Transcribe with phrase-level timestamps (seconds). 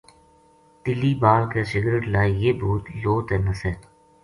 [0.83, 3.71] تِلی بال کے سگرٹ لائی یہ بھوت لو تے نسے۔